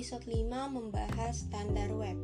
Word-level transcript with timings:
Episode 0.00 0.32
5 0.32 0.48
membahas 0.72 1.44
standar 1.44 1.92
web. 1.92 2.16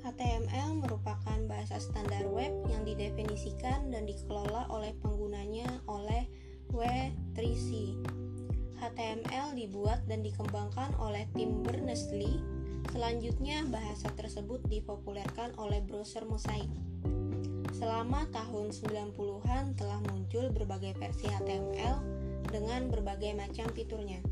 HTML 0.00 0.80
merupakan 0.80 1.36
bahasa 1.44 1.76
standar 1.76 2.24
web 2.32 2.56
yang 2.72 2.88
didefinisikan 2.88 3.92
dan 3.92 4.08
dikelola 4.08 4.64
oleh 4.72 4.96
penggunanya 5.04 5.68
oleh 5.84 6.24
W3C. 6.72 8.00
HTML 8.80 9.60
dibuat 9.60 10.08
dan 10.08 10.24
dikembangkan 10.24 10.96
oleh 10.96 11.28
tim 11.36 11.60
Berners-Lee. 11.60 12.40
Selanjutnya, 12.96 13.68
bahasa 13.68 14.08
tersebut 14.16 14.64
dipopulerkan 14.72 15.52
oleh 15.60 15.84
browser 15.84 16.24
Mosaic. 16.24 16.72
Selama 17.76 18.24
tahun 18.32 18.72
90-an 18.72 19.76
telah 19.76 20.00
muncul 20.08 20.48
berbagai 20.48 20.96
versi 20.96 21.28
HTML 21.28 22.00
dengan 22.48 22.88
berbagai 22.88 23.36
macam 23.36 23.68
fiturnya. 23.76 24.24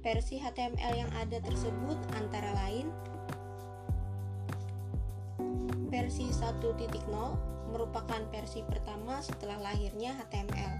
Versi 0.00 0.40
HTML 0.40 0.96
yang 0.96 1.12
ada 1.12 1.44
tersebut 1.44 2.00
antara 2.16 2.56
lain 2.56 2.88
versi 5.92 6.32
1.0 6.32 6.64
merupakan 7.68 8.22
versi 8.32 8.64
pertama 8.64 9.20
setelah 9.20 9.60
lahirnya 9.60 10.16
HTML 10.24 10.72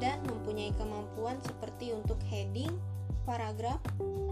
dan 0.00 0.24
mempunyai 0.24 0.72
kemampuan 0.72 1.36
seperti 1.44 1.92
untuk 1.92 2.16
heading, 2.32 2.72
paragraf, 3.28 3.76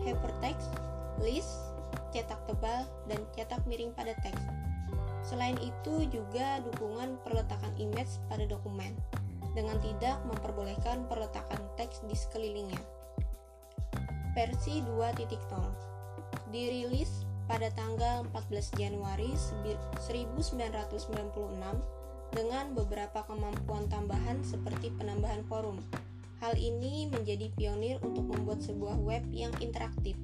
hypertext, 0.09 0.73
list, 1.21 1.61
cetak 2.09 2.41
tebal, 2.49 2.89
dan 3.05 3.21
cetak 3.37 3.61
miring 3.69 3.93
pada 3.93 4.17
teks. 4.25 4.41
Selain 5.21 5.61
itu 5.61 6.09
juga 6.09 6.65
dukungan 6.65 7.21
perletakan 7.21 7.77
image 7.77 8.25
pada 8.33 8.49
dokumen 8.49 8.97
dengan 9.53 9.77
tidak 9.85 10.17
memperbolehkan 10.25 11.05
perletakan 11.13 11.61
teks 11.77 12.01
di 12.09 12.17
sekelilingnya 12.17 13.04
versi 14.35 14.83
2.0 14.83 16.51
dirilis 16.51 17.23
pada 17.47 17.71
tanggal 17.71 18.27
14 18.35 18.75
Januari 18.75 19.31
1996 19.31 21.15
dengan 22.35 22.67
beberapa 22.75 23.23
kemampuan 23.31 23.87
tambahan 23.87 24.43
seperti 24.43 24.91
penambahan 24.99 25.47
forum. 25.47 25.79
Hal 26.43 26.59
ini 26.59 27.07
menjadi 27.15 27.47
pionir 27.55 28.03
untuk 28.03 28.27
membuat 28.27 28.59
sebuah 28.59 28.99
web 28.99 29.23
yang 29.31 29.55
interaktif. 29.63 30.19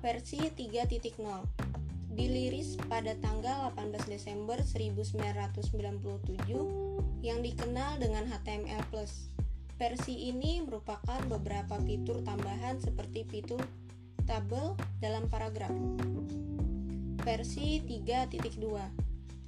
Versi 0.00 0.40
3.0 0.40 1.20
diliris 2.16 2.80
pada 2.90 3.14
tanggal 3.20 3.70
18 3.76 4.08
Desember 4.08 4.56
1997 4.64 6.48
yang 7.20 7.44
dikenal 7.44 8.00
dengan 8.00 8.24
HTML+. 8.26 8.88
Versi 9.80 10.28
ini 10.28 10.60
merupakan 10.60 11.24
beberapa 11.24 11.80
fitur 11.80 12.20
tambahan 12.20 12.76
seperti 12.84 13.24
fitur 13.24 13.64
tabel 14.28 14.76
dalam 15.00 15.24
paragraf. 15.32 15.72
Versi 17.24 17.80
3.2 17.88 18.60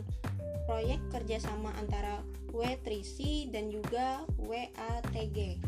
proyek 0.66 0.98
kerjasama 1.12 1.76
antara 1.76 2.24
W3C 2.56 3.50
dan 3.52 3.68
juga 3.68 4.24
WATG. 4.40 5.60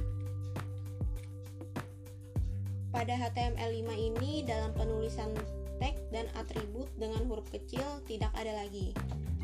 Pada 2.88 3.14
HTML5 3.14 3.90
ini 3.94 4.47
dalam 4.47 4.72
penulisan 4.74 5.30
tag 5.78 5.98
dan 6.10 6.30
atribut 6.38 6.90
dengan 6.98 7.26
huruf 7.30 7.48
kecil 7.50 7.86
tidak 8.06 8.34
ada 8.38 8.54
lagi. 8.66 8.94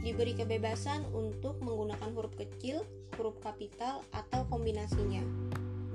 Diberi 0.04 0.36
kebebasan 0.36 1.08
untuk 1.16 1.58
menggunakan 1.64 2.12
huruf 2.12 2.36
kecil, 2.36 2.84
huruf 3.16 3.40
kapital, 3.40 4.04
atau 4.12 4.44
kombinasinya. 4.52 5.24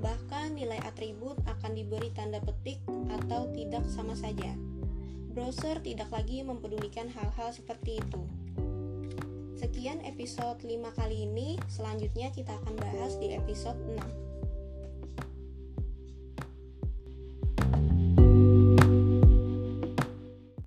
Bahkan 0.01 0.57
nilai 0.57 0.81
atribut 0.81 1.37
akan 1.45 1.71
diberi 1.77 2.09
tanda 2.15 2.41
petik 2.41 2.81
atau 3.11 3.51
tidak 3.53 3.85
sama 3.85 4.17
saja. 4.17 4.55
Browser 5.29 5.77
tidak 5.85 6.09
lagi 6.09 6.41
mempedulikan 6.41 7.05
hal-hal 7.11 7.53
seperti 7.53 8.01
itu. 8.01 8.21
Sekian 9.59 10.01
episode 10.07 10.63
5 10.63 10.95
kali 10.95 11.27
ini, 11.27 11.59
selanjutnya 11.67 12.31
kita 12.31 12.55
akan 12.63 12.79
bahas 12.79 13.19
di 13.19 13.35
episode 13.35 13.77
6. 13.91 14.28